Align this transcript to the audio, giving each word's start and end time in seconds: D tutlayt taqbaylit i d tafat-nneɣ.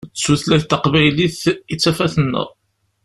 D 0.13 0.17
tutlayt 0.23 0.65
taqbaylit 0.69 1.41
i 1.73 1.73
d 1.77 1.79
tafat-nneɣ. 1.83 2.47